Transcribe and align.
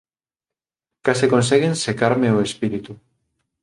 Case 1.05 1.25
conseguen 1.33 1.73
secarme 1.85 2.29
o 2.35 2.43
espírito. 2.47 2.91